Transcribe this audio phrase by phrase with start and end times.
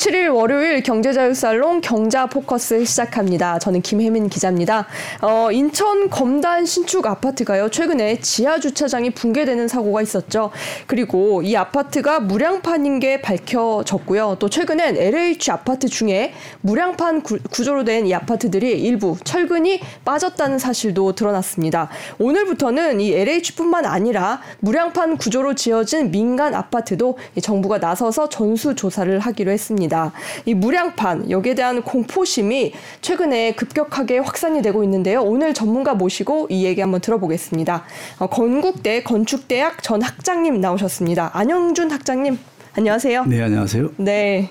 [0.00, 3.58] 7일 월요일 경제자유살롱 경자 포커스 시작합니다.
[3.58, 4.86] 저는 김혜민 기자입니다.
[5.20, 7.68] 어, 인천 검단 신축 아파트가요.
[7.68, 10.52] 최근에 지하 주차장이 붕괴되는 사고가 있었죠.
[10.86, 14.36] 그리고 이 아파트가 무량판인 게 밝혀졌고요.
[14.38, 21.14] 또 최근엔 LH 아파트 중에 무량판 구, 구조로 된 이 아파트들이 일부 철근이 빠졌다는 사실도
[21.14, 21.90] 드러났습니다.
[22.18, 29.89] 오늘부터는 이 LH뿐만 아니라 무량판 구조로 지어진 민간 아파트도 정부가 나서서 전수 조사를 하기로 했습니다.
[29.90, 30.12] 있습니다.
[30.46, 32.72] 이 무량판 여기에 대한 공포심이
[33.02, 35.20] 최근에 급격하게 확산이 되고 있는데요.
[35.22, 37.84] 오늘 전문가 모시고 이 얘기 한번 들어보겠습니다.
[38.20, 41.30] 어, 건국대 건축대학 전 학장님 나오셨습니다.
[41.34, 42.38] 안영준 학장님
[42.76, 43.24] 안녕하세요.
[43.26, 43.90] 네 안녕하세요.
[43.96, 44.50] 네.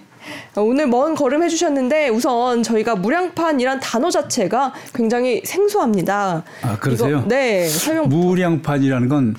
[0.57, 6.43] 오늘 먼 걸음 해주셨는데 우선 저희가 무량판이란 단어 자체가 굉장히 생소합니다.
[6.61, 7.19] 아 그러세요?
[7.19, 8.09] 이거, 네 설명.
[8.09, 9.35] 무량판이라는 건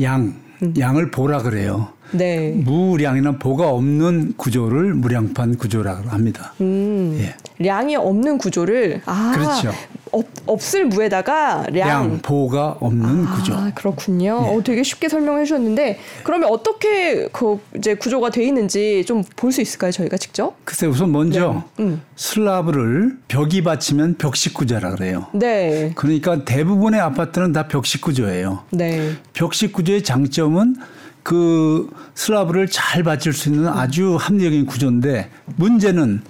[0.00, 0.74] 양, 음.
[0.78, 1.93] 양을 보라 그래요.
[2.12, 2.50] 네.
[2.50, 6.52] 무량이나 보가 없는 구조를 무량판 구조라고 합니다.
[6.60, 7.34] 음, 예.
[7.64, 9.72] 량이 없는 구조를 아, 그렇죠.
[10.12, 13.56] 없, 없을 무에다가 량, 량 보가 없는 아, 구조.
[13.74, 14.44] 그렇군요.
[14.46, 14.54] 예.
[14.56, 19.60] 어, 되게 쉽게 설명해 주셨는데 그러면 어떻게 그 이제 구조가 돼 있는지 좀 볼 수
[19.60, 19.92] 있을까요?
[19.92, 20.54] 저희가 직접?
[20.64, 21.84] 글쎄 우선 먼저 네.
[21.84, 22.02] 음.
[22.16, 25.26] 슬라브를 벽이 받치면 벽식 구조라 그래요.
[25.32, 25.92] 네.
[25.94, 28.60] 그러니까 대부분의 아파트는 다 벽식 구조예요.
[28.70, 29.12] 네.
[29.32, 30.76] 벽식 구조의 장점은
[31.24, 36.20] 그 슬라브를 잘 받칠 수 있는 아주 합리적인 구조인데 문제는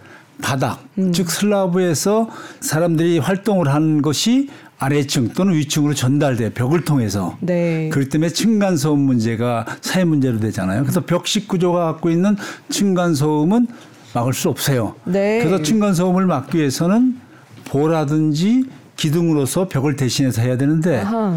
[0.41, 1.13] 바닥, 음.
[1.13, 2.29] 즉 슬라브에서
[2.61, 7.89] 사람들이 활동을 하는 것이 아래층 또는 위층으로 전달돼 벽을 통해서 네.
[7.91, 10.83] 그렇기 때문에 층간 소음 문제가 사회 문제로 되잖아요.
[10.83, 12.37] 그래서 벽식 구조가 갖고 있는
[12.71, 13.67] 층간 소음은
[14.15, 14.95] 막을 수 없어요.
[15.05, 15.43] 네.
[15.43, 17.17] 그래서 층간 소음을 막기 위해서는
[17.65, 18.65] 보라든지
[18.97, 21.37] 기둥으로서 벽을 대신해서 해야 되는데 아하.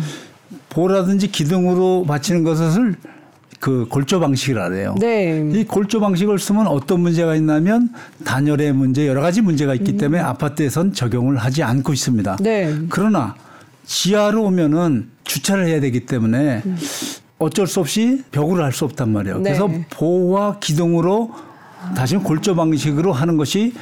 [0.70, 2.96] 보라든지 기둥으로 받치는 것을
[3.60, 4.96] 그 골조 방식이라 그래요.
[5.00, 5.50] 네.
[5.54, 7.90] 이 골조 방식을 쓰면 어떤 문제가 있냐면
[8.24, 9.98] 단열의 문제 여러 가지 문제가 있기 음.
[9.98, 12.38] 때문에 아파트에선 적용을 하지 않고 있습니다.
[12.42, 12.76] 네.
[12.90, 13.36] 그러나
[13.86, 16.78] 지하로 오면은 주차를 해야 되기 때문에 음.
[17.40, 19.38] 어쩔 수 없이 벽으로 할 수 없단 말이에요.
[19.40, 19.44] 네.
[19.56, 21.32] 그래서 보와 기둥으로
[21.96, 23.74] 다시 골조 방식으로 하는 것이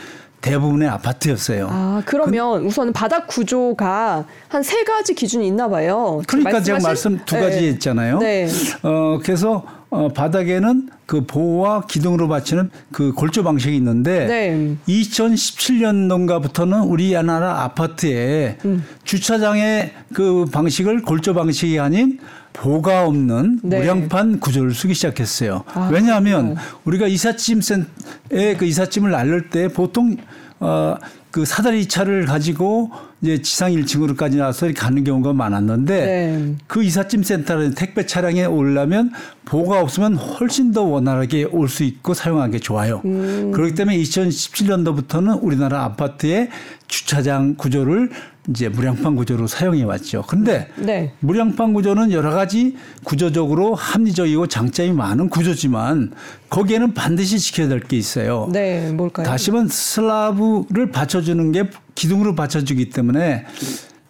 [0.41, 1.67] 대부분의 아파트였어요.
[1.71, 6.21] 아, 그러면 그, 우선 바닥 구조가 한 세 가지 기준이 있나 봐요.
[6.27, 7.67] 그러니까 제가 말씀 두 가지 네.
[7.69, 8.19] 했잖아요.
[8.19, 8.47] 네.
[8.83, 14.75] 어, 그래서 어, 바닥에는 그 보호와 기둥으로 받치는 그 골조 방식이 있는데 네.
[14.87, 18.83] 2017년도인가부터는 우리나라 아파트에 음.
[19.03, 22.19] 주차장의 그 방식을 골조 방식이 아닌
[22.55, 23.79] 보가 없는 네.
[23.79, 25.63] 무량판 구조를 쓰기 시작했어요.
[25.73, 26.61] 아, 왜냐하면 네.
[26.85, 30.17] 우리가 이삿짐센에 그 이삿짐을 날릴 때 보통
[30.59, 30.95] 어,
[31.31, 36.55] 그 사다리 차를 가지고 이제 지상 1층으로까지 나와서 가는 경우가 많았는데 네.
[36.67, 39.11] 그 이삿짐 센터는 택배 차량에 오려면
[39.43, 43.01] 보가 없으면 훨씬 더 원활하게 올 수 있고 사용하기 좋아요.
[43.03, 43.51] 음.
[43.53, 46.49] 그렇기 때문에 2017년도부터는 우리나라 아파트의
[46.87, 48.11] 주차장 구조를
[48.49, 50.23] 이제 무량판 구조로 사용해 왔죠.
[50.27, 51.13] 근데 네.
[51.19, 56.11] 무량판 구조는 여러 가지 구조적으로 합리적이고 장점이 많은 구조지만
[56.49, 58.49] 거기에는 반드시 지켜야 될 게 있어요.
[58.51, 59.25] 네, 뭘까요?
[59.25, 63.45] 다시면 슬라브를 받쳐주는 게 기둥으로 받쳐주기 때문에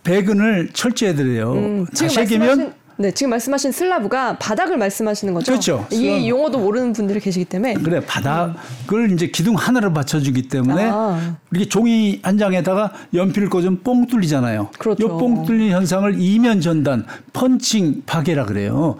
[0.04, 1.54] 배근을 철저히 해드려요.
[1.54, 5.52] 음, 다시 얘기하면 네, 지금 말씀하신 슬라브가 바닥을 말씀하시는 거죠.
[5.52, 5.86] 그렇죠.
[5.92, 7.74] 이 용어도 모르는 분들이 계시기 때문에.
[7.76, 8.56] 그래, 바닥을
[8.94, 9.14] 음.
[9.14, 11.36] 이제 기둥 하나를 받쳐주기 때문에 아.
[11.52, 14.70] 이렇게 종이 한 장에다가 연필을 꽂으면 뽕 뚫리잖아요.
[14.78, 15.06] 그렇죠.
[15.06, 18.96] 이뽕 뚫린 현상을 이면 전단, 펀칭 파괴라 그래요.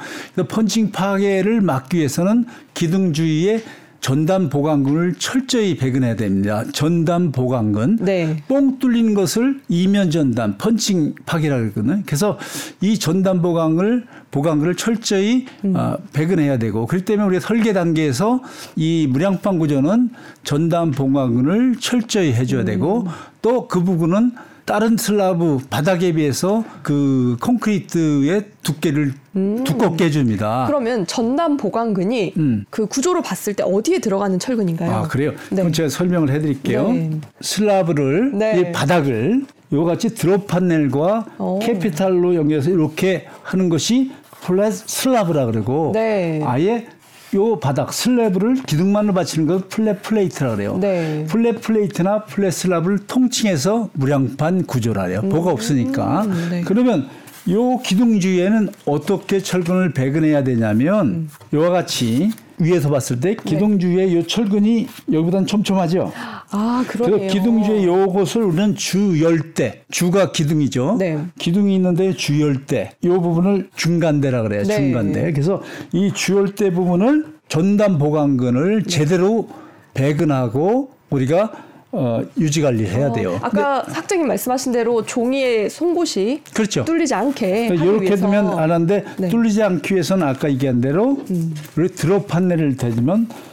[0.50, 3.64] 펀칭 파괴를 막기 위해서는 기둥 주위에
[4.06, 6.64] 전담 보강근을 철저히 배근해야 됩니다.
[6.74, 7.98] 전담 보강근.
[8.02, 8.38] 네.
[8.48, 12.04] 뽕 뚫린 것을 이면 전담, 펀칭 파괴라 그러거든요.
[12.06, 12.38] 그래서
[12.82, 15.76] 이 전담 보강을 보강근을 철저히 음.
[15.76, 18.44] 어, 배근해야 되고 그렇기 때문에 우리 설계 단계에서
[18.76, 20.12] 이 무량판 구조는
[20.44, 22.66] 전담 보강근을 철저히 해줘야 음.
[22.66, 23.08] 되고
[23.42, 24.34] 또그 부분은
[24.66, 29.64] 다른 슬라브 바닥에 비해서 그 콘크리트의 두께를 음.
[29.64, 30.66] 두껍게 해줍니다.
[30.68, 32.66] 그러면 전담 보강근이 음.
[32.72, 34.92] 그 구조로 봤을 때 어디에 들어가는 철근인가요?
[34.92, 35.32] 아 그래요?
[35.52, 35.58] 네.
[35.58, 36.92] 그럼 제가 설명을 해드릴게요.
[36.92, 37.12] 네.
[37.42, 38.60] 슬라브를 네.
[38.60, 41.60] 이 바닥을 요같이 drop panel과 오.
[41.60, 44.12] capital로 연결해서 이렇게 하는 것이
[44.42, 46.42] flat slab라 그러고 네.
[46.44, 46.88] 아예
[47.36, 50.78] 요 바닥 슬래브를 기둥만으로 받치는 건 flat plate라 그래요.
[50.80, 51.26] 네.
[51.30, 55.22] flat plate나 flat slab을 통칭해서 무량판 구조라 그래요.
[55.24, 55.30] 음.
[55.30, 56.24] 보가 없으니까.
[56.24, 56.62] 음, 네.
[56.66, 57.08] 그러면
[57.50, 61.30] 요 기둥 주위에는 어떻게 철근을 배근해야 되냐면 음.
[61.54, 64.16] 요와 같이 위에서 봤을 때 기둥 네.
[64.16, 66.12] 요 철근이 여기보다는 촘촘하죠.
[66.52, 67.18] 아, 그러네요.
[67.18, 70.96] 그래서 기둥 주위에 요것을 우리는 주열대, 주가 기둥이죠.
[71.00, 71.20] 네.
[71.38, 74.64] 기둥이 있는데 주열대, 요 부분을 중간대라 그래요.
[74.64, 74.76] 네.
[74.76, 75.32] 중간대.
[75.32, 75.62] 그래서
[75.92, 78.90] 이 주열대 부분을 전담 보강근을 네.
[78.90, 79.50] 제대로
[79.94, 81.52] 배근하고 우리가
[81.98, 83.32] 어, 유지 관리를 해야 어, 돼요.
[83.32, 86.84] 어, 아까 학장님 말씀하신 대로 종이의 송곳이 그렇죠.
[86.86, 88.26] 뚫리지 않게 이렇게 위해서.
[88.26, 89.30] 두면 안 하는데 네.
[89.30, 91.56] 뚫리지 않기 위해서는 아까 얘기한 대로 음.
[91.96, 92.90] 드롭 판넬을 대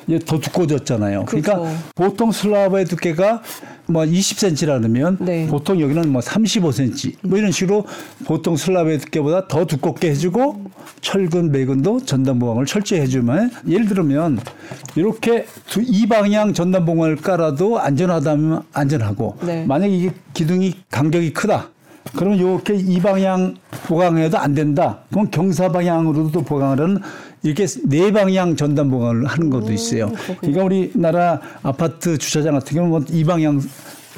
[0.06, 1.24] 주면 더 두꺼워졌잖아요.
[1.26, 1.62] 그러니까 그렇죠.
[1.62, 3.42] 그러니까 보통 슬라브의 두께가
[3.86, 5.46] 뭐 20cm라면 네.
[5.48, 7.84] 보통 여기는 뭐 35cm 뭐 이런 식으로
[8.24, 10.64] 보통 슬라브의 두께보다 더 두껍게 해주고
[11.00, 14.40] 철근 매근도 전단 보강을 철저히 해주면 예를 들면
[14.94, 19.64] 이렇게 두, 이 방향 전단 보강을 깔아도 안전하다면 안전하고 네.
[19.66, 21.68] 만약에 이게 기둥이 간격이 크다
[22.16, 23.54] 그러면 이렇게 이 방향
[23.86, 24.98] 보강해도 안 된다.
[25.10, 26.98] 그럼 경사 방향으로도 보강을 하는
[27.42, 30.06] 이렇게 네 방향 전단 보강을 하는 것도 있어요.
[30.06, 33.60] 음, 그러니까 우리나라 아파트 주차장 같은 경우는 뭐이 방향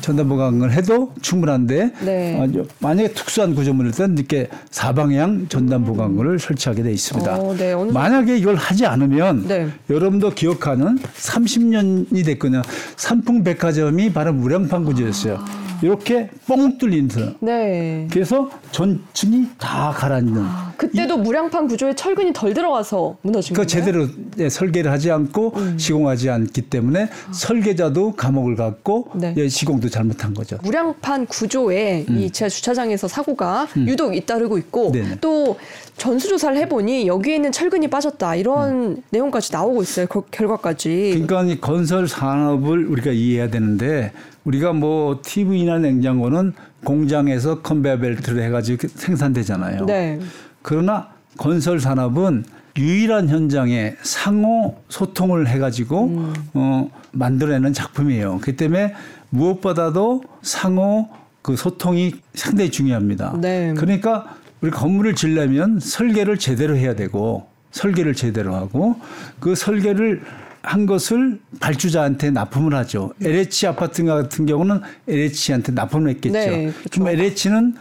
[0.00, 2.38] 전단 보강을 해도 충분한데 네.
[2.40, 7.36] 어, 만약에 특수한 구조물일 때는 이렇게 사방향 전단 보강을 설치하게 돼 있습니다.
[7.38, 7.74] 어, 네.
[7.74, 9.68] 만약에 이걸 하지 않으면 네.
[9.88, 12.62] 여러분도 기억하는 30년이 됐거든요.
[12.96, 15.36] 삼풍백화점이 바로 무량판 구조였어요.
[15.38, 15.64] 아.
[15.82, 17.36] 이렇게 뻥 뚫린 듯.
[17.40, 18.08] 네.
[18.10, 20.40] 그래서 전층이 다 가라앉는.
[20.42, 23.66] 아, 그때도 이, 무량판 구조에 철근이 덜 들어와서 무너진 거예요.
[23.66, 24.06] 제대로
[24.38, 25.78] 예, 설계를 하지 않고 음.
[25.78, 27.32] 시공하지 않기 때문에 아.
[27.32, 29.34] 설계자도 감옥을 갖고 네.
[29.36, 30.58] 예, 시공도 잘못한 거죠.
[30.62, 32.18] 무량판 구조에 음.
[32.18, 33.88] 이 지하 주차장에서 사고가 음.
[33.88, 35.18] 유독 잇따르고 있고 네네.
[35.20, 35.56] 또
[35.96, 38.96] 전수조사를 해보니 여기에 있는 철근이 빠졌다 이런 음.
[39.10, 40.06] 내용까지 나오고 있어요.
[40.06, 41.10] 그 결과까지.
[41.26, 44.12] 그러니까 이 건설 산업을 우리가 이해해야 되는데
[44.44, 46.52] 우리가 뭐 TV나 냉장고는
[46.84, 49.86] 공장에서 컨베어 벨트를 해가지고 생산되잖아요.
[49.86, 50.20] 네.
[50.64, 52.44] 그러나 건설 산업은
[52.78, 56.34] 유일한 현장에 상호 소통을 해가지고 음.
[56.54, 58.40] 어, 만들어내는 작품이에요.
[58.40, 58.94] 그 때문에
[59.28, 61.10] 무엇보다도 상호
[61.42, 63.36] 그 소통이 상당히 중요합니다.
[63.40, 63.74] 네.
[63.76, 68.96] 그러니까 우리 건물을 지려면 설계를 제대로 해야 되고 설계를 제대로 하고
[69.38, 70.22] 그 설계를
[70.62, 73.12] 한 것을 발주자한테 납품을 하죠.
[73.22, 76.32] LH 아파트 같은 경우는 LH한테 납품을 했겠죠.
[76.32, 76.90] 네, 그렇죠.
[76.90, 77.74] 그럼 LH는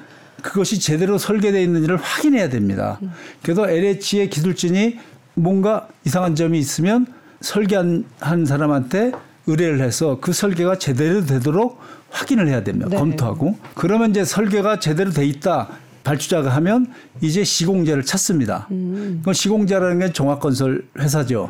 [0.44, 3.00] 그것이 제대로 설계되어 있는지를 확인해야 됩니다.
[3.42, 5.00] 그래서 LH의 기술진이
[5.34, 7.08] 뭔가 이상한 점이 있으면
[7.42, 9.14] 설계한 한 사람한테
[9.48, 11.80] 의뢰를 해서 그 설계가 제대로 되도록
[12.12, 12.90] 확인을 해야 됩니다.
[12.90, 12.98] 네.
[12.98, 13.58] 검토하고.
[13.74, 15.70] 그러면 이제 설계가 제대로 돼 있다.
[16.04, 16.88] 발주자가 하면
[17.22, 18.68] 이제 시공자를 찾습니다.
[18.72, 19.22] 음.
[19.24, 21.50] 그 시공자라는 게 종합건설 회사죠.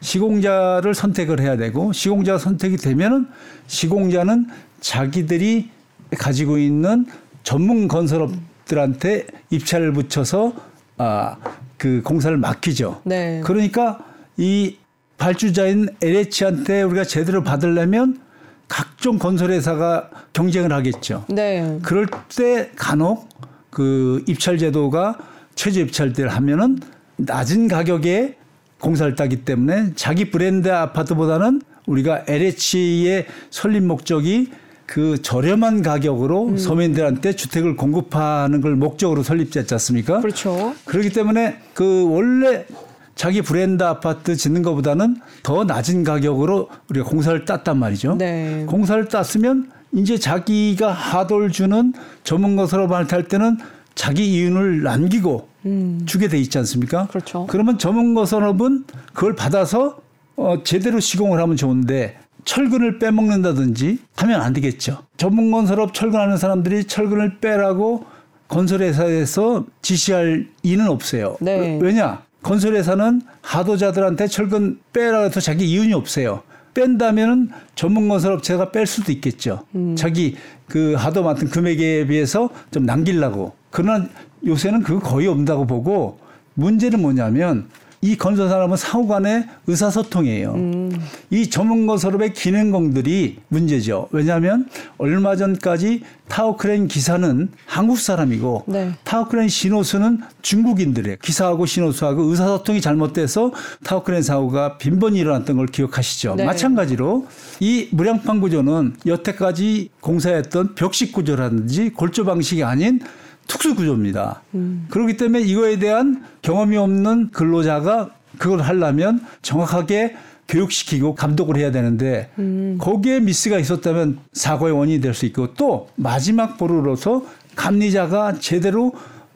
[0.00, 3.26] 시공자를 선택을 해야 되고 시공자 선택이 되면은
[3.66, 4.46] 시공자는
[4.80, 5.70] 자기들이
[6.18, 7.06] 가지고 있는
[7.44, 10.52] 전문 건설업들한테 입찰을 붙여서
[10.96, 11.36] 아
[11.84, 13.02] 그 공사를 맡기죠.
[13.04, 13.42] 네.
[13.44, 13.98] 그러니까
[14.38, 14.76] 이
[15.18, 18.20] 발주자인 LH한테 우리가 제대로 받으려면
[18.68, 21.26] 각종 건설회사가 경쟁을 하겠죠.
[21.28, 21.78] 네.
[21.82, 23.28] 그럴 때 간혹
[23.68, 25.18] 그 입찰 제도가
[25.54, 26.78] 최저 입찰대를 하면은
[27.16, 28.36] 낮은 가격에
[28.80, 34.50] 공사를 따기 때문에 자기 브랜드 아파트보다는 우리가 LH의 설립 목적이
[34.86, 36.56] 그 저렴한 가격으로 음.
[36.56, 40.20] 서민들한테 주택을 공급하는 걸 목적으로 설립됐지 않습니까?
[40.20, 40.74] 그렇죠.
[40.84, 42.66] 그렇기 때문에 그 원래
[43.14, 48.16] 자기 브랜드 아파트 짓는 것보다는 더 낮은 가격으로 우리가 공사를 땄단 말이죠.
[48.16, 48.64] 네.
[48.66, 51.92] 공사를 땄으면 이제 자기가 하도를 주는
[52.24, 53.58] 전문가서로 발탈 때는
[53.94, 56.02] 자기 이윤을 남기고 음.
[56.04, 57.06] 주게 돼 있지 않습니까?
[57.06, 57.46] 그렇죠.
[57.48, 59.98] 그러면 전문가 산업은 그걸 받아서
[60.36, 65.04] 어, 제대로 시공을 하면 좋은데 철근을 빼먹는다든지 하면 안 되겠죠.
[65.16, 68.04] 전문 건설업 철근하는 사람들이 철근을 빼라고
[68.48, 71.36] 건설회사에서 지시할 이는 없어요.
[71.40, 71.78] 네.
[71.80, 72.22] 왜냐?
[72.42, 76.42] 건설회사는 하도자들한테 철근 빼라 해서 자기 이윤이 없어요.
[76.74, 79.64] 뺀다면은 전문 건설업체가 뺄 수도 있겠죠.
[79.74, 79.96] 음.
[79.96, 80.36] 자기
[80.68, 83.52] 그 하도 맡은 금액에 비해서 좀 남기려고.
[83.70, 84.06] 그러나
[84.44, 86.18] 요새는 그거 거의 없다고 보고
[86.54, 87.68] 문제는 뭐냐면
[88.04, 90.52] 이 건설 산업은 상호 간의 의사소통이에요.
[90.52, 90.92] 음.
[91.30, 94.08] 이 전문건설업의 기능공들이 문제죠.
[94.12, 94.68] 왜냐하면
[94.98, 98.92] 얼마 전까지 타워크레인 기사는 한국 사람이고 네.
[99.04, 103.52] 타워크레인 신호수는 중국인들의 기사하고 신호수하고 의사소통이 잘못돼서
[103.84, 106.34] 타워크레인 사고가 빈번히 일어났던 걸 기억하시죠.
[106.34, 106.44] 네.
[106.44, 107.26] 마찬가지로
[107.60, 113.00] 이 무량판 구조는 여태까지 공사했던 벽식 구조라든지 골조 방식이 아닌
[113.46, 114.42] 특수 구조입니다.
[114.54, 114.86] 음.
[114.90, 120.16] 그렇기 때문에 이거에 대한 경험이 없는 근로자가 그걸 하려면 정확하게
[120.48, 122.76] 교육시키고 감독을 해야 되는데 음.
[122.80, 127.24] 거기에 미스가 있었다면 사고의 원인이 될 수 있고 또 마지막 보루로서
[127.56, 128.92] 감리자가 제대로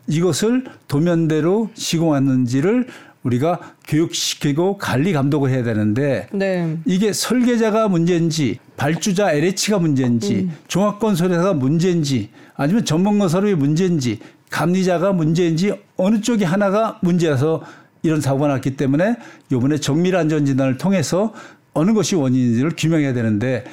[0.06, 2.88] 이것을 도면대로 시공하는지를
[3.28, 6.76] 우리가 교육시키고 관리 감독을 해야 되는데 네.
[6.84, 10.56] 이게 설계자가 문제인지 발주자 LH가 문제인지 음.
[10.68, 14.18] 종합건설회사가 문제인지 아니면 전문건설의 문제인지
[14.50, 17.62] 감리자가 문제인지 어느 쪽이 하나가 문제라서
[18.02, 19.16] 이런 사고가 났기 때문에
[19.52, 21.32] 이번에 정밀 안전진단을 통해서
[21.74, 23.64] 어느 것이 원인인지를 규명해야 되는데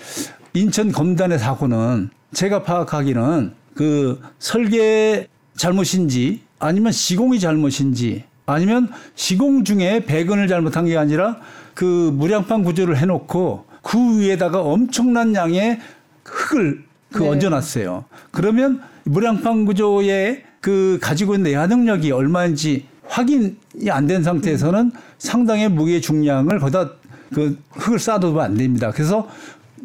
[0.53, 10.47] 인천 검단의 사고는 제가 파악하기는 그 설계 잘못인지 아니면 시공이 잘못인지 아니면 시공 중에 배근을
[10.47, 11.37] 잘못한 게 아니라
[11.73, 11.83] 그
[12.15, 15.79] 무량판 구조를 해놓고 그 위에다가 엄청난 양의
[16.23, 17.29] 흙을 그 네.
[17.29, 18.05] 얹어놨어요.
[18.31, 23.55] 그러면 무량판 구조에 그 가지고 있는 내화 능력이 얼마인지 확인이
[23.89, 26.91] 안 된 상태에서는 상당히 무게 중량을 거기다
[27.33, 28.91] 그 흙을 쌓아두면 안 됩니다.
[28.91, 29.27] 그래서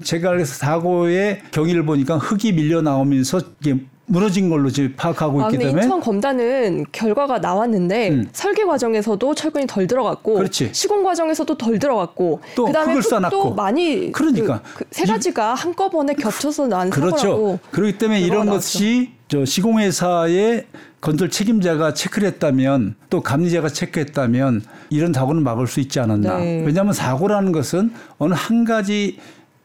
[0.02, 3.78] 제가 그래서 사고의 경위를 보니까 흙이 밀려 나오면서 이게
[4.10, 8.28] 무너진 걸로 지금 파악하고 아, 있기 때문에 인천 검단은 결과가 나왔는데 음.
[8.32, 10.70] 설계 과정에서도 철근이 덜 들어갔고 그렇지.
[10.72, 16.14] 시공 과정에서도 덜 들어갔고 또 그다음에 흙을 쌓았고 많이 그러니까 그, 그 세 가지가 한꺼번에
[16.14, 17.16] 겹쳐서 난 그렇죠.
[17.16, 18.52] 사고라고 그렇기 때문에 이런 나왔죠.
[18.78, 20.66] 것이 저 시공회사의
[21.00, 26.38] 건설 책임자가 체크를 했다면 또 감리자가 체크했다면 이런 사고는 막을 수 있지 않았나.
[26.38, 26.64] 네.
[26.66, 29.18] 왜냐하면 사고라는 것은 어느 한 가지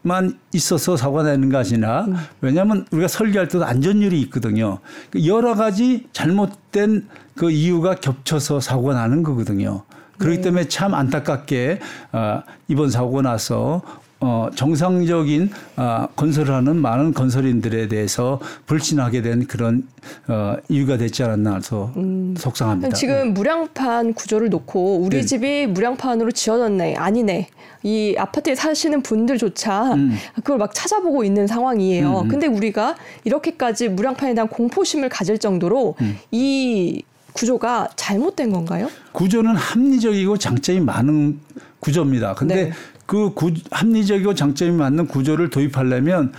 [0.05, 2.15] 만 있어서 사고가 나는 것이 아니라 음.
[2.39, 4.77] 왜냐하면 우리가 설계할 때도 안전율이 있거든요.
[5.09, 9.81] 그 여러 가지 잘못된 그 이유가 겹쳐서 사고가 나는 거거든요.
[10.19, 10.43] 그렇기 네.
[10.43, 11.79] 때문에 참 안타깝게
[12.11, 13.81] 어, 이번 사고가 나서
[14.19, 19.87] 어, 정상적인 어, 건설을 하는 많은 건설인들에 대해서 불신하게 된 그런
[20.27, 22.33] 어, 이유가 됐지 않았나 해서 음.
[22.37, 22.95] 속상합니다.
[22.95, 23.23] 지금 네.
[23.31, 25.23] 무량판 구조를 놓고 우리 네.
[25.23, 27.49] 집이 무량판으로 지어졌네 아니네
[27.83, 30.15] 이 아파트에 사시는 분들조차 음.
[30.37, 32.21] 그걸 막 찾아보고 있는 상황이에요.
[32.21, 32.27] 음.
[32.27, 32.95] 근데 우리가
[33.25, 36.17] 이렇게까지 무량판에 대한 공포심을 가질 정도로 음.
[36.31, 37.03] 이
[37.33, 38.89] 구조가 잘못된 건가요?
[39.11, 41.39] 구조는 합리적이고 장점이 많은
[41.79, 42.33] 구조입니다.
[42.33, 42.71] 근데 네.
[43.05, 46.33] 그 구, 합리적이고 장점이 맞는 구조를 도입하려면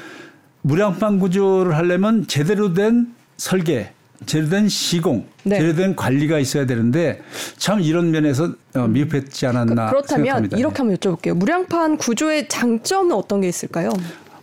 [0.63, 3.93] 무량판 구조를 하려면 제대로 된 설계,
[4.27, 5.59] 제대로 된 시공, 네.
[5.59, 7.23] 제대로 된 관리가 있어야 되는데
[7.57, 10.57] 참 이런 면에서 어, 미흡했지 않았나 그, 그렇다면 생각합니다.
[10.59, 11.35] 이렇게 한번 여쭤볼게요.
[11.35, 13.91] 무량판 구조의 장점은 어떤 게 있을까요?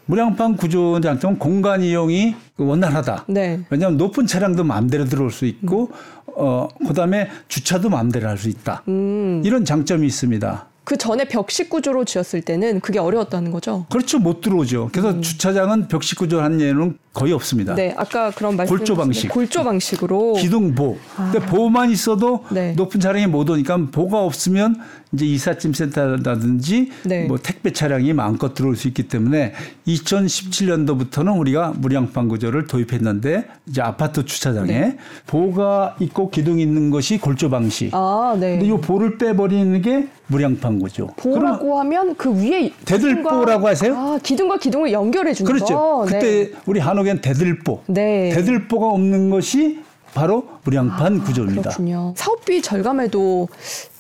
[0.06, 3.26] 무량판 구조 장점은 공간 이용이 원활하다.
[3.28, 3.62] 네.
[3.70, 6.24] 왜냐하면 높은 차량도 마음대로 들어올 수 있고 음.
[6.36, 8.82] 어 그 다음에 주차도 마음대로 할 수 있다.
[8.88, 9.42] 음.
[9.46, 10.66] 이런 장점이 있습니다.
[10.84, 13.86] 그 전에 벽식 구조로 지었을 때는 그게 어려웠다는 거죠.
[13.90, 14.20] 그렇죠.
[14.20, 14.90] 못 들어오죠.
[14.92, 15.22] 그래서 음.
[15.22, 17.76] 주차장은 벽식 구조를 한 예는 거의 없습니다.
[17.76, 19.30] 네, 아까 그런 말씀 골조 방식.
[19.30, 20.98] 골조 방식으로 기둥보.
[21.16, 21.30] 아.
[21.32, 22.74] 근데 보만 있어도 네.
[22.74, 24.78] 높은 차량이 못 오니까 보가 없으면
[25.14, 27.26] 이제 이삿짐 센터라든지 네.
[27.26, 29.54] 뭐 택배 차량이 마음껏 들어올 수 있기 때문에
[29.88, 34.98] 2017년도부터는 우리가 무량판 구조를 도입했는데 이제 아파트 주차장에 네.
[35.28, 37.92] 보가 있고 기둥이 있는 것이 골조 방식.
[37.94, 38.58] 아, 네.
[38.58, 41.08] 근데 이 보를 빼버리는 게 무량판 구조.
[41.18, 43.96] 보라고 하면 그 위에 대들보라고 하세요?
[43.96, 45.76] 아, 기둥과 기둥을 연결해 주는 그렇죠.
[45.76, 46.06] 거.
[46.08, 46.52] 그때 네.
[46.66, 47.84] 우리 한옥 엔 대들보.
[47.88, 48.30] 네.
[48.30, 49.82] 대들보가 없는 것이
[50.14, 51.62] 바로 무량판 아, 구조입니다.
[51.62, 52.14] 그렇군요.
[52.16, 53.48] 사업비 절감에도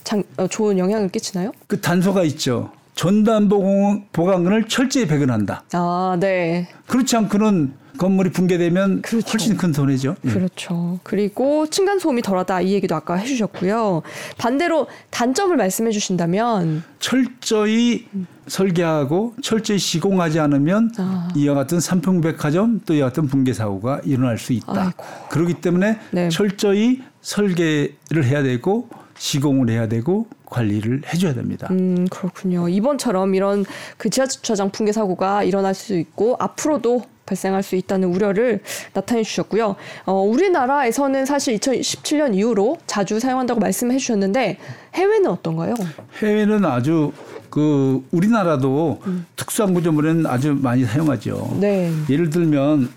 [0.03, 1.51] 장, 어, 좋은 영향을 끼치나요?
[1.67, 2.71] 그 단서가 있죠.
[2.95, 5.63] 전담 보강을 철저히 배근한다.
[5.73, 6.67] 아, 네.
[6.87, 9.29] 그렇지 않고는 건물이 붕괴되면 그렇죠.
[9.31, 10.15] 훨씬 큰 손해죠.
[10.25, 10.29] 예.
[10.29, 10.99] 그렇죠.
[11.03, 14.01] 그리고 층간 소음이 덜하다 이 얘기도 아까 해주셨고요.
[14.37, 18.27] 반대로 단점을 말씀해 주신다면 철저히 음.
[18.47, 21.29] 설계하고 철저히 시공하지 않으면 아.
[21.35, 24.73] 이와 같은 삼풍백화점 또 이와 같은 붕괴 사고가 일어날 수 있다.
[24.87, 25.03] 아이고.
[25.29, 26.29] 그렇기 때문에 네.
[26.29, 31.67] 철저히 설계를 해야 되고 시공을 해야 되고 관리를 해줘야 됩니다.
[31.71, 32.67] 음 그렇군요.
[32.67, 33.65] 이번처럼 이런
[33.97, 38.61] 그 지하주차장 붕괴 사고가 일어날 수 있고 앞으로도 발생할 수 있다는 우려를
[38.93, 39.75] 나타내 주셨고요.
[40.05, 44.57] 어, 우리나라에서는 사실 2017년 이후로 자주 사용한다고 말씀해 주셨는데
[44.95, 45.73] 해외는 어떤가요?
[46.21, 47.11] 해외는 아주
[47.49, 49.25] 그 우리나라도 음.
[49.35, 51.57] 특수한 구조물은 아주 많이 사용하죠.
[51.59, 51.91] 네.
[52.09, 52.89] 예를 들면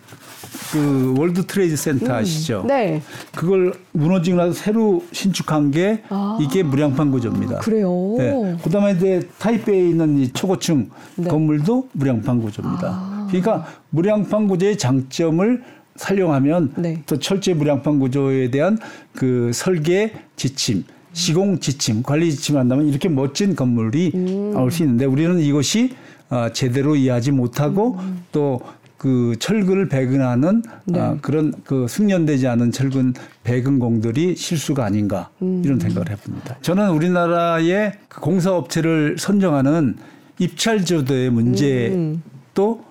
[0.73, 2.11] 그 월드 트레이드 센터 음.
[2.13, 2.65] 아시죠?
[2.67, 3.03] 네.
[3.35, 6.39] 그걸 무너지고 나서 새로 신축한 게 아.
[6.41, 7.59] 이게 무량판 구조입니다.
[7.59, 8.15] 그래요.
[8.19, 8.57] 네.
[8.63, 11.29] 그다음에 이제 타이베이에 있는 이 초고층 네.
[11.29, 12.89] 건물도 무량판 구조입니다.
[12.89, 13.27] 아.
[13.29, 15.63] 그러니까 무량판 구조의 장점을
[15.99, 17.03] 활용하면 네.
[17.07, 18.79] 또 철제 무량판 구조에 대한
[19.15, 24.51] 그 설계 지침, 시공 지침, 관리 지침을 한다면 이렇게 멋진 건물이 음.
[24.53, 25.95] 나올 수 있는데 우리는 이것이
[26.29, 28.25] 어, 제대로 이해하지 못하고 음.
[28.33, 28.61] 또
[28.97, 31.00] 그 철근을 배근하는 네.
[31.00, 35.62] 어, 그런 그 숙련되지 않은 철근 배근공들이 실수가 아닌가 음.
[35.65, 36.57] 이런 생각을 해봅니다.
[36.62, 39.97] 저는 우리나라의 그 공사업체를 선정하는
[40.38, 42.23] 입찰제도의 문제도 음.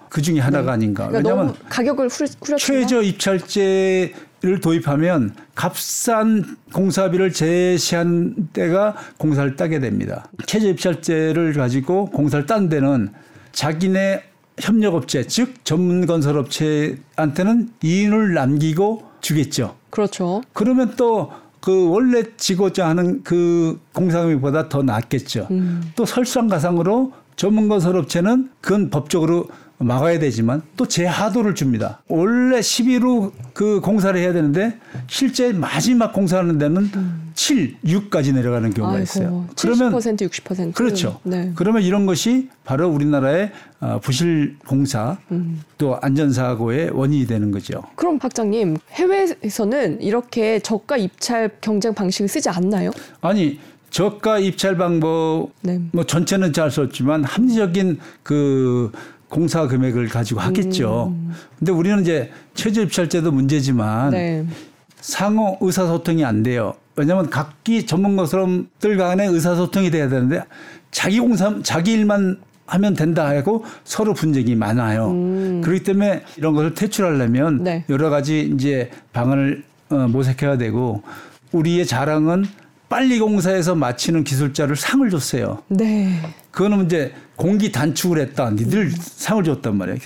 [0.10, 0.72] 그 중에 하나가 네.
[0.72, 1.08] 아닌가.
[1.08, 10.28] 그러니까 왜냐하면 가격을 후려 최저 입찰제 를 도입하면 값싼 공사비를 제시한 때가 공사를 따게 됩니다.
[10.46, 13.10] 최저 입찰제를 가지고 공사를 딴 데는
[13.54, 14.22] 자기네
[14.60, 19.76] 협력업체 즉 전문 건설업체한테는 이윤을 남기고 주겠죠.
[19.90, 20.42] 그렇죠.
[20.54, 25.48] 그러면 또 그 원래 지고자 하는 그 공사비보다 더 낫겠죠.
[25.50, 25.82] 음.
[25.96, 29.48] 또 설상가상으로 전문 건설업체는 그건 법적으로
[29.78, 32.02] 막아야 되지만 또 제하도를 줍니다.
[32.08, 34.78] 원래 11호 그 공사를 해야 되는데
[35.08, 37.32] 실제 마지막 공사하는 데는 음.
[37.36, 39.46] 7, 6까지 내려가는 경우가 아이고, 있어요.
[39.56, 41.20] 70% 그러면 60% 그렇죠.
[41.24, 41.52] 네.
[41.56, 43.52] 그러면 이런 것이 바로 우리나라의
[43.82, 45.62] 어, 부실 공사 음.
[45.78, 47.84] 또 안전사고의 원인이 되는 거죠.
[47.96, 52.92] 그럼 박장님 해외에서는 이렇게 저가 입찰 경쟁 방식을 쓰지 않나요?
[53.20, 53.60] 아니
[53.96, 55.80] 저가 입찰 방법 네.
[55.94, 58.92] 뭐 전체는 잘수 없지만 합리적인 그
[59.30, 61.14] 공사 금액을 가지고 하겠죠.
[61.16, 61.34] 음.
[61.58, 64.46] 근데 우리는 이제 최저 입찰 제도 문제지만 네.
[65.02, 66.74] 상호 의사소통이 안 돼요.
[66.96, 70.44] 왜냐하면 각기 전문가들과 간의 의사소통이 돼야 되는데
[70.92, 75.12] 자기 공사 자기 일만 하면 된다 하고 서로 분쟁이 많아요.
[75.12, 75.62] 음.
[75.64, 77.84] 그렇기 때문에 이런 것을 퇴출하려면 네.
[77.90, 81.04] 여러 가지 이제 방안을 어, 모색해야 되고
[81.52, 82.46] 우리의 자랑은
[82.90, 85.64] 빨리 공사해서 마치는 기술자를 상을 줬어요.
[85.68, 86.20] 네.
[86.52, 88.52] 그거는 이제 공기 단축을 했다.
[88.52, 90.00] 니들 상을 줬단 말이에요.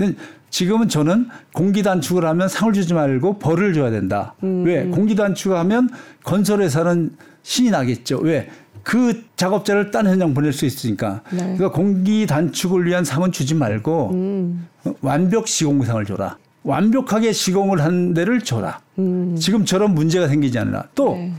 [0.49, 4.33] 지금은 저는 공기 단축을 하면 상을 주지 말고 벌을 줘야 된다.
[4.43, 4.63] 음.
[4.65, 4.85] 왜?
[4.85, 5.89] 공기 단축을 하면
[6.23, 7.11] 건설회사는
[7.43, 8.19] 신이 나겠죠.
[8.19, 8.49] 왜?
[8.81, 11.21] 그 작업자를 딴 현장 보낼 수 있으니까.
[11.31, 11.37] 네.
[11.37, 14.67] 그러니까 공기 단축을 위한 상은 주지 말고 음.
[15.01, 16.37] 완벽 시공상을 줘라.
[16.63, 18.79] 완벽하게 시공을 한 데를 줘라.
[18.97, 19.35] 음.
[19.37, 20.85] 지금처럼 문제가 생기지 않으라.
[20.95, 21.33] 또 네.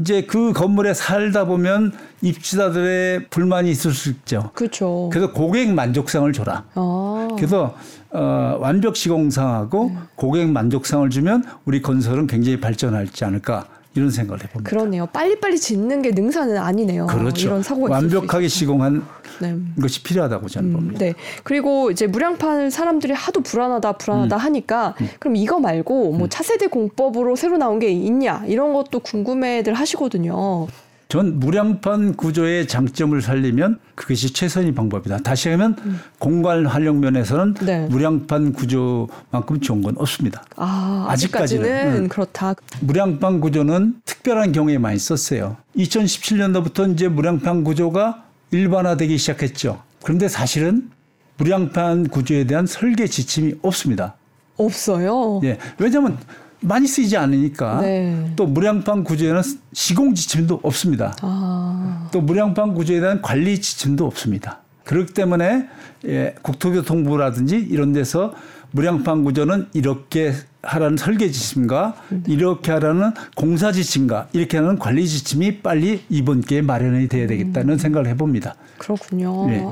[0.00, 1.92] 이제 그 건물에 살다 보면
[2.22, 4.50] 입주자들의 불만이 있을 수 있죠.
[4.54, 5.10] 그렇죠.
[5.12, 6.64] 그래서 고객 만족상을 줘라.
[6.74, 7.28] 아.
[7.36, 7.74] 그래서
[8.10, 9.98] 어, 완벽 시공상하고 네.
[10.16, 13.66] 고객 만족상을 주면 우리 건설은 굉장히 발전하지 않을까.
[13.94, 14.70] 이런 생각을 해봅니다.
[14.70, 15.06] 그러네요.
[15.06, 17.06] 빨리빨리 짓는 게 능사는 아니네요.
[17.06, 17.48] 그렇죠.
[17.48, 19.04] 이런 사고가 완벽하게 시공한
[19.40, 19.56] 네.
[19.80, 20.98] 것이 필요하다고 저는 음, 봅니다.
[21.00, 21.14] 네.
[21.42, 24.38] 그리고 이제 무량판을 사람들이 하도 불안하다 불안하다 음.
[24.38, 25.08] 하니까 음.
[25.18, 26.28] 그럼 이거 말고 뭐 음.
[26.28, 30.68] 차세대 공법으로 새로 나온 게 있냐 이런 것도 궁금해들 하시거든요.
[31.10, 35.18] 전 무량판 구조의 장점을 살리면 그것이 최선의 방법이다.
[35.18, 36.00] 다시 하면 음.
[36.20, 37.88] 공간 활용 면에서는 네.
[37.88, 40.44] 무량판 구조만큼 좋은 건 없습니다.
[40.54, 42.08] 아, 아직까지는, 아직까지는 음.
[42.08, 42.54] 그렇다.
[42.78, 45.56] 무량판 구조는 특별한 경우에 많이 썼어요.
[45.76, 49.82] 2017년도부터 이제 무량판 구조가 일반화되기 시작했죠.
[50.04, 50.90] 그런데 사실은
[51.38, 54.14] 무량판 구조에 대한 설계 지침이 없습니다.
[54.56, 55.40] 없어요.
[55.42, 55.58] 예.
[55.76, 56.18] 왜냐하면
[56.60, 58.32] 많이 쓰이지 않으니까 네.
[58.36, 59.42] 또 무량판 구조에는
[59.72, 61.16] 시공 지침도 없습니다.
[61.22, 62.08] 아.
[62.12, 64.60] 또 무량판 구조에 대한 관리 지침도 없습니다.
[64.84, 65.68] 그렇기 때문에
[66.06, 68.34] 예, 국토교통부라든지 이런 데서
[68.72, 72.22] 무량판 구조는 이렇게 하라는 설계 지침과 네.
[72.28, 77.78] 이렇게 하라는 공사 지침과 이렇게 하는 관리 지침이 빨리 이번 기회에 마련이 돼야 되겠다는 음.
[77.78, 78.54] 생각을 해봅니다.
[78.78, 79.46] 그렇군요.
[79.48, 79.64] 네.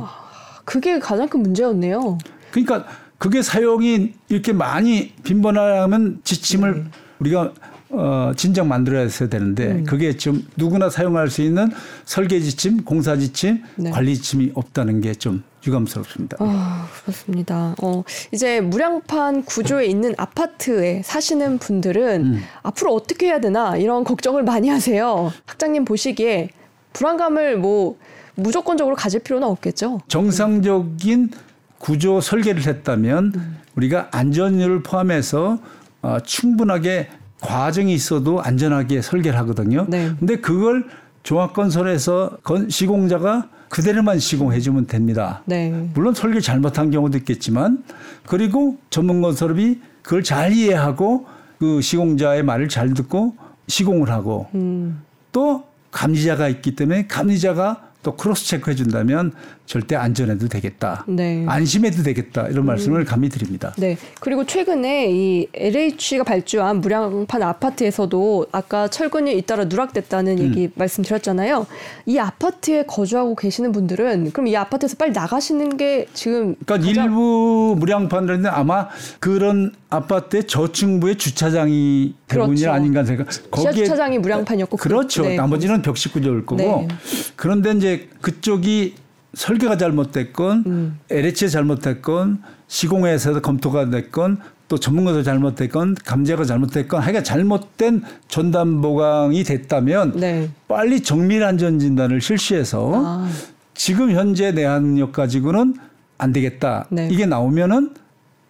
[0.65, 2.19] 그게 가장 큰 문제였네요.
[2.51, 2.87] 그러니까
[3.19, 6.91] 그게 사용이 이렇게 많이 빈번하면 지침을 음.
[7.19, 7.53] 우리가
[7.91, 9.85] 어, 진작 만들어야 되는데 음.
[9.85, 11.71] 그게 좀 누구나 사용할 수 있는
[12.05, 13.91] 설계 지침, 공사 지침, 네.
[13.91, 16.37] 관리 지침이 없다는 게 좀 유감스럽습니다.
[16.41, 17.75] 아, 그렇습니다.
[17.83, 22.43] 어, 이제 무량판 구조에 있는 아파트에 사시는 분들은 음.
[22.63, 25.33] 앞으로 어떻게 해야 되나 이런 걱정을 많이 하세요.
[25.47, 26.51] 학장님 보시기에
[26.93, 27.99] 불안감을 뭐
[28.35, 30.01] 무조건적으로 가질 필요는 없겠죠.
[30.09, 31.31] 정상적인
[31.79, 33.57] 구조 설계를 했다면 음.
[33.77, 35.59] 우리가 안전율을 포함해서
[36.03, 37.09] 어, 충분하게
[37.41, 39.87] 과정이 있어도 안전하게 설계를 하거든요.
[39.89, 40.13] 네.
[40.19, 40.87] 근데 그걸
[41.23, 42.39] 종합건설에서
[42.69, 45.43] 시공자가 그대로만 시공해주면 됩니다.
[45.45, 45.71] 네.
[45.95, 47.85] 물론 설계 잘못한 경우도 있겠지만
[48.27, 51.27] 그리고 전문건설업이 그걸 잘 이해하고
[51.59, 53.37] 그 시공자의 말을 잘 듣고
[53.67, 55.03] 시공을 하고 음.
[55.33, 59.33] 또 감리자가 있기 때문에 감리자가 또 크로스 체크해 준다면
[59.67, 61.05] 절대 안전해도 되겠다.
[61.09, 61.45] 네.
[61.47, 62.47] 안심해도 되겠다.
[62.47, 62.67] 이런 음.
[62.67, 63.75] 말씀을 감히 드립니다.
[63.77, 63.99] 네.
[64.21, 70.43] 그리고 최근에 이 LH가 발주한 무량판 아파트에서도 아까 철근이 잇따라 누락됐다는 음.
[70.45, 71.67] 얘기 말씀드렸잖아요.
[72.07, 78.47] 이 아파트에 거주하고 계시는 분들은 그럼 이 아파트에서 빨리 나가시는 게 지금 그러니까 일부 무량판들은
[78.47, 82.73] 아마 그런 아파트의 저층부의 주차장이 대부분이 그렇죠.
[82.73, 83.27] 아닌가 생각.
[83.51, 85.23] 거기에 주차장이 무량판이었고 그렇죠.
[85.23, 85.37] 네.
[85.37, 86.57] 나머지는 벽식 구조일 거고.
[86.57, 86.89] 네.
[87.37, 87.88] 그런데 이제
[88.21, 88.95] 그쪽이
[89.35, 90.99] 설계가 잘못됐건 음.
[91.11, 100.13] LH가 잘못됐건 시공회에서 검토가 됐건 또 전문가도 잘못됐건 감자가 잘못됐건 하여간 잘못된 전담 보강이 됐다면
[100.17, 100.51] 네.
[100.69, 103.29] 빨리 정밀 안전 진단을 실시해서 아.
[103.75, 105.75] 지금 현재 내한력 가지고는
[106.19, 106.87] 안 되겠다.
[106.91, 107.09] 네.
[107.11, 107.95] 이게 나오면은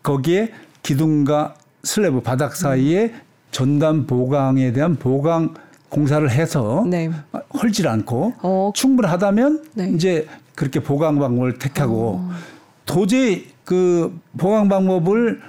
[0.03, 3.21] 거기에 기둥과 슬래브 바닥 사이에 음.
[3.51, 5.55] 전담 보강에 대한 보강
[5.89, 7.11] 공사를 해서 네.
[7.55, 8.73] 헐질 않고 어.
[8.75, 9.91] 충분하다면 네.
[9.91, 12.31] 이제 그렇게 보강 방법을 택하고 어.
[12.85, 15.41] 도저히 그 보강 방법을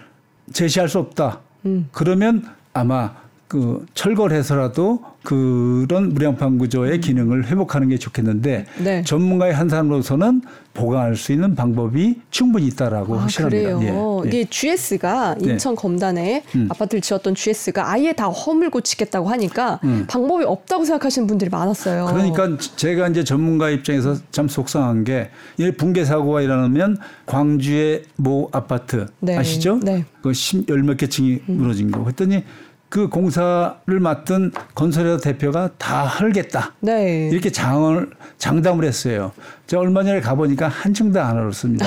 [0.53, 1.39] 제시할 수 없다.
[1.65, 1.89] 음.
[1.91, 3.13] 그러면 아마
[3.47, 7.01] 그 철거해서라도 그런 무량판 구조의 음.
[7.01, 9.03] 기능을 회복하는 게 좋겠는데 네.
[9.03, 10.41] 전문가의 한 사람으로서는
[10.73, 13.79] 보강할 수 있는 방법이 충분히 있다라고 아, 확신합니다.
[13.79, 14.21] 그래요.
[14.23, 14.27] 예, 예.
[14.27, 15.51] 이게 GS가 네.
[15.51, 15.81] 인천 네.
[15.81, 16.67] 검단에 음.
[16.69, 20.05] 아파트를 지었던 GS가 아예 다 허물 고치겠다고 하니까 음.
[20.07, 22.05] 방법이 없다고 생각하시는 분들이 많았어요.
[22.05, 25.31] 그러니까 제가 이제 전문가 입장에서 참 속상한 게
[25.77, 29.37] 붕괴 사고가 일어나면 광주의 모 아파트 네.
[29.37, 29.79] 아시죠?
[29.83, 30.05] 네.
[30.21, 30.31] 그
[30.67, 31.57] 열몇 개 층이 음.
[31.57, 32.03] 무너진 거.
[32.03, 32.43] 그랬더니
[32.89, 36.73] 그 공사를 맡은 건설회사 대표가 다 헐겠다.
[36.79, 37.29] 네.
[37.31, 39.31] 이렇게 장을 장담을 했어요.
[39.67, 41.85] 제가 얼마 전에 가보니까 한층도 안 얼었습니다.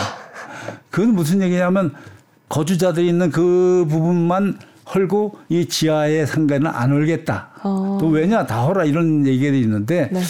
[0.91, 1.93] 그건 무슨 얘기냐면
[2.49, 4.59] 거주자들이 있는 그 부분만
[4.95, 7.51] 헐고 이 지하의 상가는 안 헐겠다.
[7.65, 7.99] 어.
[8.01, 10.21] 또 왜냐 다 헐어 이런 얘기가 있는데 네.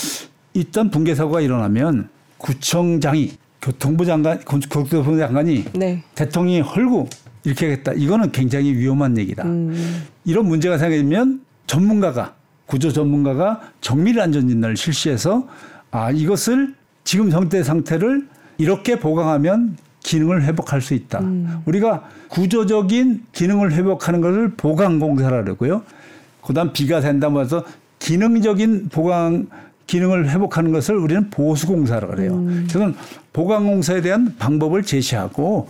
[0.55, 2.09] 일단 붕괴 사고가 일어나면
[2.39, 6.03] 구청장이 교통부 장관, 교통부 장관이 네.
[6.15, 7.09] 대통령이 헐고
[7.45, 7.93] 이렇게 하겠다.
[7.93, 9.45] 이거는 굉장히 위험한 얘기다.
[9.45, 10.05] 음.
[10.25, 12.35] 이런 문제가 생기면 전문가가
[12.67, 15.47] 구조 전문가가 정밀 안전 진단을 실시해서
[15.91, 18.27] 아 이것을 지금 형태 상태를
[18.59, 21.21] 이렇게 보강하면 기능을 회복할 수 있다.
[21.21, 21.63] 음.
[21.67, 25.83] 우리가 구조적인 기능을 회복하는 것을 보강 공사라 그러고요.
[26.45, 27.65] 그다음 비가 된다고 해서
[27.99, 29.47] 기능적인 보강
[29.87, 32.35] 기능을 회복하는 것을 우리는 보수 공사라 그래요.
[32.35, 32.67] 음.
[32.69, 32.93] 그래서
[33.33, 35.69] 보강 공사에 대한 방법을 제시하고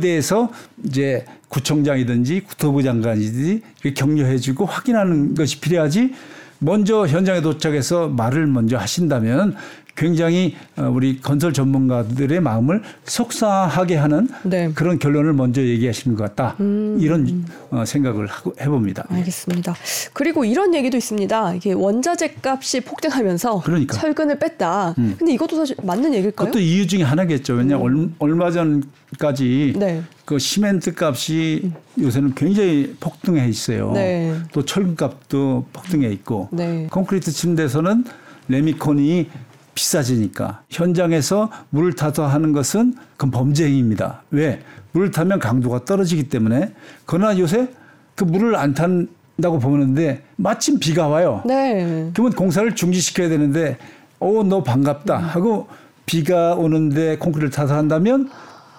[0.00, 0.50] 대해서
[0.84, 3.62] 이제 구청장이든지 국토부 장관이든지
[3.94, 6.14] 격려해주고 확인하는 것이 필요하지
[6.58, 9.56] 먼저 현장에 도착해서 말을 먼저 하신다면
[10.00, 14.70] 굉장히 어, 우리 건설 전문가들의 마음을 속상하게 하는 네.
[14.74, 16.56] 그런 결론을 먼저 얘기하시는 것 같다.
[16.60, 16.96] 음.
[16.98, 19.04] 이런 어, 생각을 하고 해봅니다.
[19.10, 19.74] 알겠습니다.
[20.14, 21.54] 그리고 이런 얘기도 있습니다.
[21.54, 23.94] 이게 원자재 값이 폭등하면서 그러니까.
[23.94, 24.94] 철근을 뺐다.
[24.96, 25.16] 음.
[25.18, 26.46] 근데 이것도 사실 맞는 얘기일까요?
[26.46, 27.54] 그것도 이유 중에 하나겠죠.
[27.54, 28.14] 왜냐 음.
[28.18, 30.02] 얼마 전까지 네.
[30.24, 31.74] 그 시멘트 값이 음.
[32.02, 33.92] 요새는 굉장히 폭등해 있어요.
[33.92, 34.34] 네.
[34.52, 36.86] 또 철근 값도 폭등해 있고 네.
[36.90, 38.04] 콘크리트 침대에서는
[38.48, 39.28] 레미콘이
[39.80, 44.22] 비싸지니까 현장에서 물을 타서 하는 것은 그건 범죄 행위입니다.
[44.30, 44.60] 왜?
[44.92, 46.74] 물을 타면 강도가 떨어지기 때문에
[47.06, 47.68] 그러나 요새
[48.14, 51.42] 그 물을 안 탄다고 보는데 마침 비가 와요.
[51.46, 52.10] 네.
[52.12, 53.78] 그러면 공사를 중지시켜야 되는데
[54.18, 55.68] 오너 반갑다 하고
[56.04, 58.28] 비가 오는데 콘크리트를 타서 한다면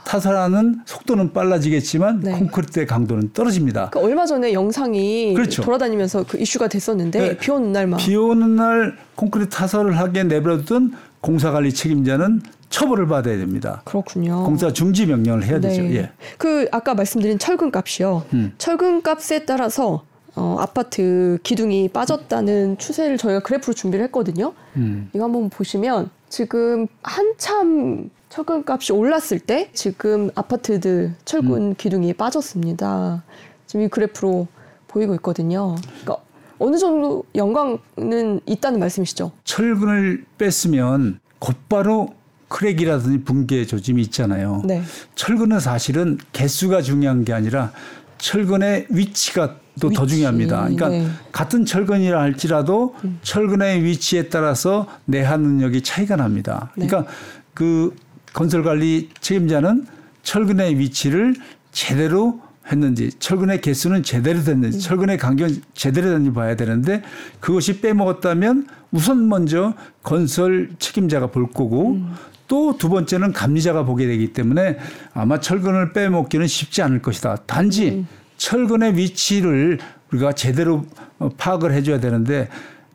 [0.06, 2.32] 타설하는 속도는 빨라지겠지만 네.
[2.32, 3.90] 콘크리트의 강도는 떨어집니다.
[3.92, 5.62] 그 얼마 전에 영상이 그렇죠.
[5.62, 7.38] 돌아다니면서 그 이슈가 됐었는데 네.
[7.38, 13.82] 비 오는 날만 비 오는 날 콘크리트 타설을 하게 내버려둔 공사관리 책임자는 처벌을 받아야 됩니다.
[13.86, 14.44] 그렇군요.
[14.44, 15.70] 공사 중지 명령을 해야 네.
[15.70, 15.84] 되죠.
[15.94, 16.12] 예.
[16.38, 18.24] 그 아까 말씀드린 철근 값이요.
[18.34, 18.54] 음.
[18.58, 20.04] 철근 값에 따라서
[20.36, 24.54] 어, 아파트 기둥이 빠졌다는 추세를 저희가 그래프로 준비를 했거든요.
[24.78, 25.10] 음.
[25.14, 31.76] 이거 한번 보시면 지금 한참 철근 값이 올랐을 때 지금 아파트들 철근 음.
[31.76, 33.24] 기둥이 빠졌습니다.
[33.68, 34.48] 지금 이 그래프로
[34.88, 35.76] 보이고 있거든요.
[36.02, 36.16] 그러니까
[36.58, 39.34] 어느 정도 영광은 있다는 말씀이시죠?
[39.44, 42.14] 철근을 뺐으면 곧바로
[42.48, 44.62] 크랙이라든지 붕괴 조짐이 있잖아요.
[44.66, 44.82] 네.
[45.16, 47.74] 철근은 사실은 개수가 중요한 게 아니라
[48.18, 50.62] 철근의 위치가 또더 중요합니다.
[50.62, 51.08] 그러니까 네.
[51.34, 53.20] 같은 철근이라 할지라도 음.
[53.24, 56.72] 철근의 위치에 따라서 내한 능력이 차이가 납니다.
[56.78, 56.88] 네.
[56.88, 57.12] 그러니까
[57.54, 57.94] 그
[58.34, 59.86] 건설관리 책임자는
[60.24, 61.36] 철근의 위치를
[61.72, 62.40] 제대로
[62.72, 64.80] 했는지 철근의 개수는 제대로 됐는지 음.
[64.80, 67.02] 철근의 간격이 제대로 됐는지 봐야 되는데
[67.40, 72.14] 그것이 빼먹었다면 우선 먼저 건설 책임자가 볼 거고 음.
[72.48, 74.78] 또두 번째는 감리자가 보게 되기 때문에
[75.14, 77.38] 아마 철근을 빼먹기는 쉽지 않을 것이다.
[77.48, 78.08] 단지 음.
[78.38, 79.80] 철근의 위치를
[80.12, 80.86] 우리가 제대로
[81.20, 82.50] 어, 파악을 해줘야 되는데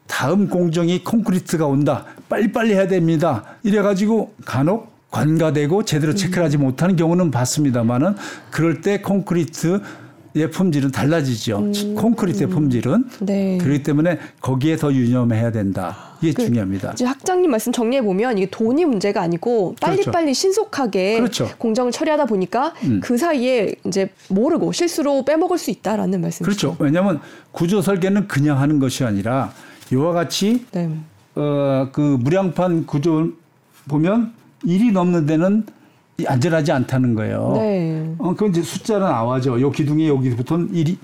[0.07, 2.05] 다음 공정이 콘크리트가 온다.
[2.29, 3.45] 빨리빨리 해야 됩니다.
[3.63, 8.17] 이래가지고 간혹 관가되고 제대로 체크를 하지 못하는 경우는 봤습니다만은
[8.51, 9.81] 그럴 때 콘크리트
[10.35, 11.59] 의 품질은 달라지죠.
[11.61, 11.95] 음.
[11.95, 13.07] 콘크리트의 품질은.
[13.21, 13.57] 네.
[13.57, 15.97] 그렇기 때문에 거기에 더 유념해야 된다.
[16.21, 16.93] 이게 그, 중요합니다.
[16.93, 20.35] 이제 학장님 말씀 정리해 보면 이게 돈이 문제가 아니고 빨리빨리 그렇죠.
[20.35, 21.49] 신속하게 그렇죠.
[21.57, 23.01] 공정을 처리하다 보니까 음.
[23.03, 26.45] 그 사이에 이제 모르고 실수로 빼먹을 수 있다라는 말씀이죠.
[26.45, 26.77] 그렇죠.
[26.85, 29.53] 왜냐하면 구조 설계는 그냥 하는 것이 아니라
[29.91, 30.91] 이와 같이 네.
[31.35, 33.31] 어, 그 무량판 구조
[33.89, 34.35] 보면
[34.67, 35.65] 일이 넘는 데는
[36.27, 37.53] 안전하지 않다는 거예요.
[37.55, 38.15] 네.
[38.19, 39.61] 어, 그건 이제 숫자는 나와죠.
[39.61, 40.99] 요 기둥이 여기부터는 일이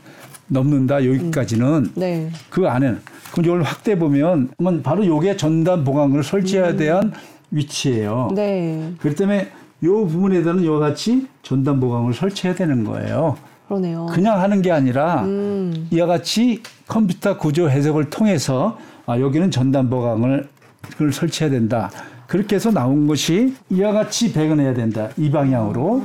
[0.48, 1.92] 넘는다 여기까지는 음.
[1.94, 2.31] 네.
[2.51, 2.96] 그 안에
[3.31, 4.51] 그럼 이걸 확대 보면
[4.83, 6.77] 바로 요게 전단 보강을 설치해야 음.
[6.77, 7.12] 대한
[7.51, 8.31] 위치예요.
[8.35, 8.92] 네.
[8.98, 9.51] 그렇기 때문에
[9.85, 13.37] 요 부분에 대한 이와 같이 전단 보강을 설치해야 되는 거예요.
[13.68, 14.07] 그러네요.
[14.12, 15.88] 그냥 하는 게 아니라 음.
[15.90, 20.48] 이와 같이 컴퓨터 구조 해석을 통해서 아 여기는 전단 보강을
[20.90, 21.90] 그걸 설치해야 된다.
[22.32, 25.10] 그렇게 해서 나온 것이 이와 같이 배근해야 된다.
[25.18, 26.02] 이 방향으로.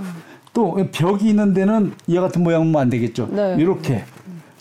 [0.53, 3.29] 또 벽이 있는 데는 이와 같은 모양은 안 되겠죠.
[3.31, 3.55] 네.
[3.57, 4.03] 이렇게.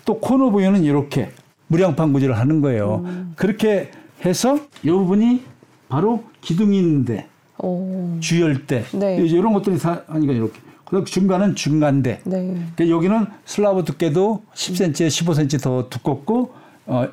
[0.05, 1.33] 또 코너 부위는 이렇게.
[1.67, 3.03] 무량판 구조를 하는 거예요.
[3.07, 3.33] 음.
[3.35, 3.91] 그렇게
[4.25, 5.43] 해서 이 부분이
[5.89, 7.27] 바로 기둥이 있는데
[7.59, 8.17] 오.
[8.21, 9.17] 주열대 네.
[9.17, 12.21] 이런 것들이 다 아니까 이렇게 그 중간은 중간대.
[12.23, 12.57] 네.
[12.77, 16.53] 그러니까 여기는 슬라브 두께도 10cm에 15cm 더 두껍고
[16.87, 17.09] 어,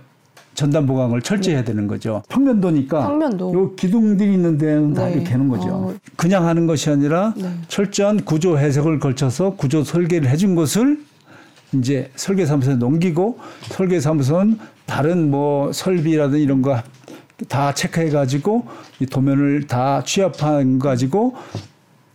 [0.54, 2.24] 전단 보강을 철저히 해야 되는 거죠.
[2.30, 3.54] 평면도니까 평면도.
[3.54, 5.14] 요 기둥들이 있는 데는 다 네.
[5.14, 5.68] 이렇게 하는 거죠.
[5.70, 5.94] 어.
[6.16, 7.50] 그냥 하는 것이 아니라 네.
[7.68, 11.00] 철저한 구조 해석을 걸쳐서 구조 설계를 해준 것을
[11.74, 13.40] 이제 설계사무소에 넘기고
[13.70, 16.82] 설계사무소는 다른 뭐 설비라든 이런 거
[17.50, 18.66] 다 체크해 가지고
[19.00, 21.36] 이 도면을 다 취합한 가지고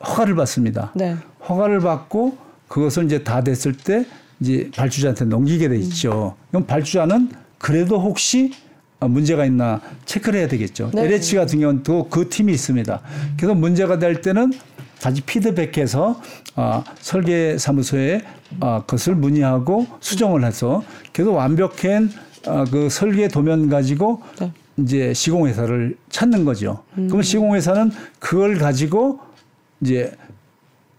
[0.06, 0.92] 허가를 받습니다.
[0.94, 1.16] 네.
[1.48, 2.36] 허가를 받고
[2.68, 4.06] 그것을 이제 다 됐을 때
[4.40, 6.36] 이제 발주자한테 넘기게 돼 있죠.
[6.50, 8.52] 그럼 발주자는 그래도 혹시
[9.00, 10.90] 문제가 있나 체크를 해야 되겠죠.
[10.92, 11.02] 네.
[11.04, 13.00] LH 같은 경우는 또 그 팀이 있습니다.
[13.36, 14.52] 그래서 문제가 될 때는
[15.00, 16.20] 다시 피드백해서
[16.56, 18.22] 어, 설계 사무소에
[18.60, 22.10] 어, 그것을 문의하고 수정을 해서 계속 완벽한
[22.46, 24.52] 어, 그 설계 도면 가지고 네.
[24.78, 26.82] 이제 시공회사를 찾는 거죠.
[26.98, 27.08] 음.
[27.08, 29.20] 그럼 시공회사는 그걸 가지고
[29.80, 30.12] 이제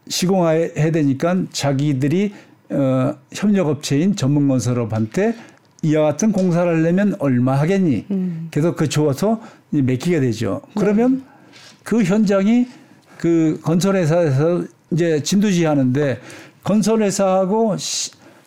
[0.08, 2.34] 시공해야 되니까 자기들이
[2.70, 5.36] 어, 협력업체인 전문건설업한테
[5.84, 8.06] 이와 같은 공사를 하려면 얼마 하겠니?
[8.12, 8.48] 음.
[8.52, 10.62] 그래서 그 줘서 맡기게 되죠.
[10.76, 11.22] 그러면 네.
[11.84, 12.68] 그 현장이
[13.18, 16.20] 그 건설회사에서 이제 진두지 하는데
[16.64, 17.76] 건설회사하고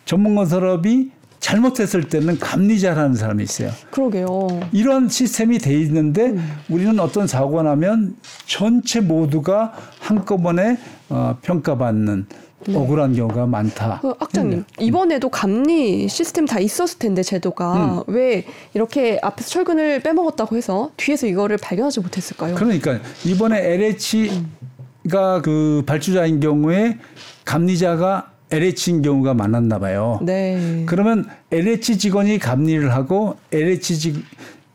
[0.05, 3.69] 전문건설업이 잘못했을 때는 감리자라는 사람이 있어요.
[3.91, 4.47] 그러게요.
[4.71, 6.51] 이런 시스템이 돼 있는데 음.
[6.69, 8.15] 우리는 어떤 사고가 나면
[8.45, 10.77] 전체 모두가 한꺼번에
[11.09, 12.27] 어, 평가받는
[12.67, 12.75] 네.
[12.75, 13.99] 억울한 경우가 많다.
[14.01, 14.85] 그 학장님 네.
[14.85, 18.03] 이번에도 감리 시스템 다 있었을 텐데 제도가 음.
[18.07, 22.55] 왜 이렇게 앞에서 철근을 빼먹었다고 해서 뒤에서 이거를 발견하지 못했을까요?
[22.55, 26.97] 그러니까 이번에 LH가 그 발주자인 경우에
[27.45, 30.19] 감리자가 LH인 경우가 많았나 봐요.
[30.21, 30.83] 네.
[30.85, 34.25] 그러면 LH 직원이 감리를 하고 LH 직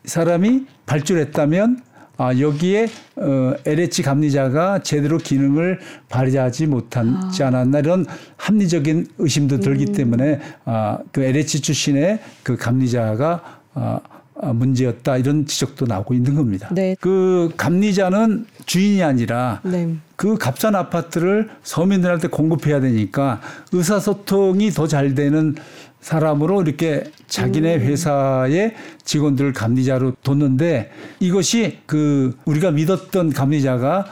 [0.05, 1.83] 사람이 발주를 했다면
[2.19, 5.79] 아, 여기에 어, LH 감리자가 제대로 기능을
[6.09, 7.47] 발휘하지 못하지 아.
[7.47, 8.05] 않았나 이런
[8.37, 9.93] 합리적인 의심도 들기 음.
[9.93, 14.01] 때문에 아, 그 LH 출신의 그 감리자가 아,
[14.41, 16.69] 아, 문제였다 이런 지적도 나오고 있는 겁니다.
[16.73, 16.97] 네.
[17.01, 19.95] 그 감리자는 주인이 아니라 네.
[20.17, 23.41] 그 값싼 아파트를 서민들한테 공급해야 되니까
[23.73, 25.55] 의사소통이 더 잘 되는
[26.01, 27.81] 사람으로 이렇게 자기네 음.
[27.81, 34.07] 회사의 직원들을 감리자로 뒀는데 이것이 그 우리가 믿었던 감리자가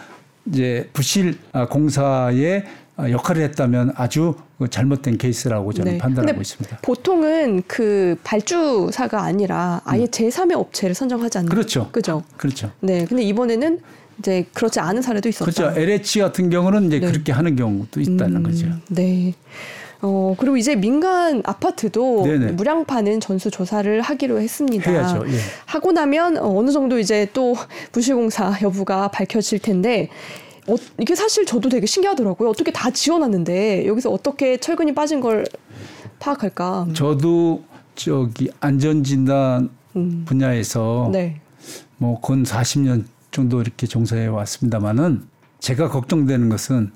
[0.46, 2.64] 이제 부실 아, 공사에
[2.99, 5.99] 역할을 했다면 아주 그 잘못된 케이스라고 저는 네.
[5.99, 6.79] 판단하고 있습니다.
[6.79, 10.07] 보통은 그 발주사가 아니라 아예 음.
[10.07, 11.51] 제3의 업체를 선정하지 않나요?
[11.51, 11.90] 그렇죠.
[11.92, 12.22] 그죠.
[12.38, 12.72] 그렇죠.
[12.81, 13.05] 네.
[13.05, 13.81] 근데 이번에는
[14.18, 15.51] 이제 그렇지 않은 사례도 있었다.
[15.51, 15.79] 그렇죠.
[15.79, 17.07] LH 같은 경우는 이제 네.
[17.07, 18.66] 그렇게 하는 경우도 있다는 음, 거죠.
[18.88, 19.35] 네.
[20.06, 22.52] 어, 그리고 이제 민간 아파트도 네네.
[22.52, 24.88] 무량파는 전수 조사를 하기로 했습니다.
[24.88, 25.24] 해야죠.
[25.26, 25.38] 예.
[25.66, 27.56] 하고 나면 어느 정도 이제 또
[27.90, 30.08] 부실공사 여부가 밝혀질 텐데
[30.68, 32.48] 어, 이게 사실 저도 되게 신기하더라고요.
[32.48, 35.44] 어떻게 다 지원하는데 여기서 어떻게 철근이 빠진 걸
[36.20, 36.88] 파악할까?
[36.94, 37.64] 저도
[37.96, 40.22] 저기 안전진단 음.
[40.24, 41.40] 분야에서 네.
[41.96, 45.22] 뭐건 40년 정도 이렇게 종사해 왔습니다만은
[45.58, 46.92] 제가 걱정되는 것은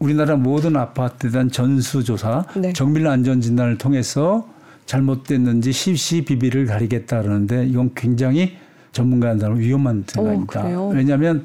[0.00, 2.72] 우리나라 모든 아파트에 대한 전수조사, 네.
[2.72, 4.48] 정밀 안전 진단을 통해서
[4.86, 8.56] 잘못됐는지 시시비비를 가리겠다 그러는데 이건 굉장히
[8.92, 10.64] 전문가한테는 위험한 생각입니다.
[10.78, 11.44] 오, 왜냐하면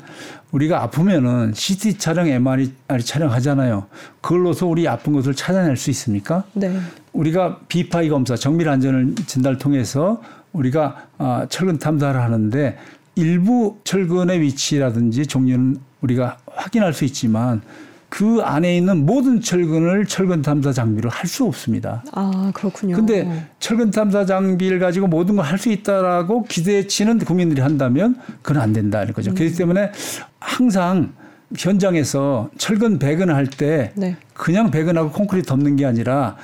[0.52, 2.72] 우리가 아프면은 CT 촬영, MRI
[3.04, 3.88] 촬영하잖아요.
[4.22, 6.46] 그걸로서 우리 아픈 것을 찾아낼 수 있습니까?
[6.54, 6.80] 네.
[7.12, 10.22] 우리가 비파이 검사, 정밀 안전을 진단을 통해서
[10.54, 12.78] 우리가 아, 철근 탐사를 하는데
[13.16, 17.62] 일부 철근의 위치라든지 종류는 우리가 확인할 수 있지만
[18.10, 22.04] 그 안에 있는 모든 철근을 철근 탐사 장비로 할 수 없습니다.
[22.14, 22.96] 아, 그렇군요.
[22.96, 28.74] 근데 철근 탐사 장비를 가지고 모든 걸 할 수 있다라고 기대치는 국민들이 한다면 그건 안
[28.74, 29.32] 된다는 거죠.
[29.32, 29.36] 음.
[29.36, 29.92] 그렇기 때문에
[30.40, 31.14] 항상
[31.58, 34.16] 현장에서 철근 배근을 할때 네.
[34.34, 36.38] 그냥 배근하고 콘크리트 덮는 게 아니라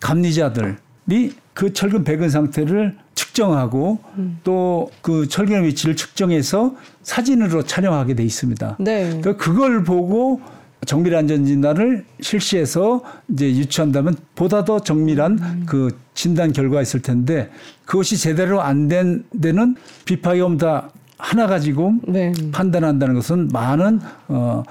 [0.00, 4.38] 감리자들이 그 철근 배근 상태를 측정하고 음.
[4.44, 8.76] 또그 철근 위치를 측정해서 사진으로 촬영하게 돼 있습니다.
[8.80, 9.04] 네.
[9.20, 10.40] 그러니까 그걸 보고
[10.86, 15.62] 정밀 안전 진단을 실시해서 이제 유치한다면 보다 더 정밀한 음.
[15.66, 17.50] 그 진단 결과가 있을 텐데
[17.84, 22.32] 그것이 제대로 안 된 데는 비파이옴 다 하나 가지고 네.
[22.52, 24.62] 판단한다는 것은 많은 어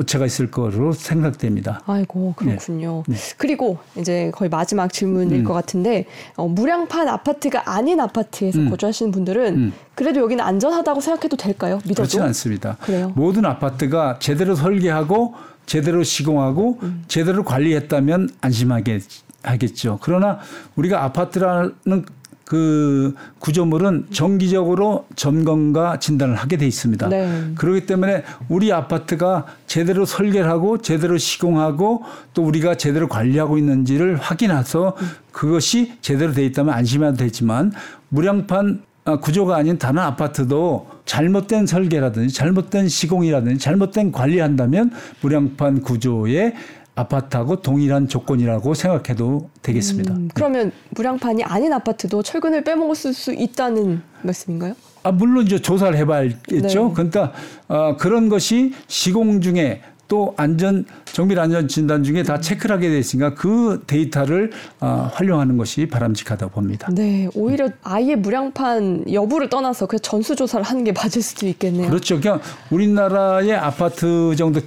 [0.00, 1.82] 오체가 있을 거로 생각됩니다.
[1.86, 3.02] 아이고 그렇군요.
[3.06, 3.14] 네.
[3.14, 3.20] 네.
[3.36, 5.44] 그리고 이제 거의 마지막 질문일 음.
[5.44, 8.70] 것 같은데 어, 무량판 아파트가 아닌 아파트에서 음.
[8.70, 9.72] 거주하시는 분들은 음.
[9.94, 11.76] 그래도 여기는 안전하다고 생각해도 될까요?
[11.84, 12.76] 믿어도 그렇지 않습니다.
[12.80, 13.12] 그래요?
[13.14, 15.34] 모든 아파트가 제대로 설계하고
[15.66, 17.04] 제대로 시공하고 음.
[17.06, 19.00] 제대로 관리했다면 안심하게
[19.42, 19.98] 하겠죠.
[20.02, 20.38] 그러나
[20.76, 22.04] 우리가 아파트라는
[22.50, 27.08] 그 구조물은 정기적으로 점검과 진단을 하게 돼 있습니다.
[27.08, 27.52] 네.
[27.54, 32.02] 그렇기 때문에 우리 아파트가 제대로 설계를 하고 제대로 시공하고
[32.34, 34.96] 또 우리가 제대로 관리하고 있는지를 확인해서
[35.30, 37.70] 그것이 제대로 돼 있다면 안심해도 되지만
[38.08, 46.54] 무량판 아, 구조가 아닌 다른 아파트도 잘못된 설계라든지 잘못된 시공이라든지 잘못된 관리한다면 무량판 구조의
[47.00, 50.14] 아파트하고 동일한 조건이라고 생각해도 되겠습니다.
[50.14, 54.74] 음, 그러면 무량판이 아닌 아파트도 철근을 빼먹었을 수 있다는 말씀인가요?
[55.02, 56.88] 아 물론 이제 조사를 해봐야겠죠.
[56.88, 56.92] 네.
[56.94, 57.32] 그러니까
[57.68, 62.98] 어, 그런 것이 시공 중에 또 안전 정밀 안전 진단 중에 다 체크를 하게 돼
[62.98, 66.88] 있으니까 그 데이터를 어, 활용하는 것이 바람직하다 고 봅니다.
[66.92, 71.88] 네, 오히려 아예 무량판 여부를 떠나서 그 전수 조사를 하는 게 맞을 수도 있겠네요.
[71.88, 72.20] 그렇죠.
[72.20, 74.60] 그냥 우리나라의 아파트 정도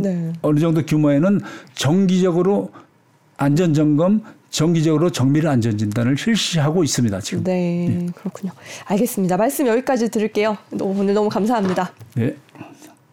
[0.00, 0.32] 네.
[0.42, 1.40] 어느 정도 규모에는
[1.74, 2.70] 정기적으로
[3.36, 7.18] 안전 점검 정기적으로 정밀 안전 진단을 실시하고 있습니다.
[7.18, 7.42] 지금.
[7.42, 8.52] 네, 네, 그렇군요.
[8.84, 9.36] 알겠습니다.
[9.36, 10.56] 말씀 여기까지 들을게요.
[10.80, 11.92] 오늘 너무 감사합니다.
[12.14, 12.36] 네.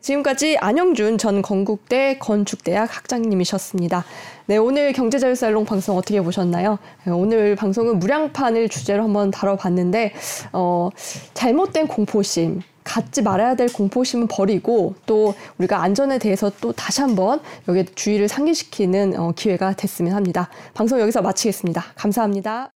[0.02, 4.04] 지금까지 안영준 전 건국대 건축대학 학장님이셨습니다.
[4.48, 6.80] 네, 오늘 경제자유살롱 방송 어떻게 보셨나요?
[7.06, 10.14] 네, 오늘 방송은 무량판을 주제로 한번 다뤄봤는데,
[10.54, 10.90] 어,
[11.34, 17.86] 잘못된 공포심, 갖지 말아야 될 공포심은 버리고 또 우리가 안전에 대해서 또 다시 한번 여기에
[17.96, 20.50] 주의를 상기시키는 어, 기회가 됐으면 합니다.
[20.74, 21.84] 방송 여기서 마치겠습니다.
[21.96, 22.72] 감사합니다.